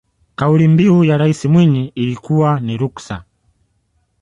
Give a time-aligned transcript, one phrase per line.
[0.35, 3.23] kauli mbiu ya rais mwinyi ilikuwa ni ruksa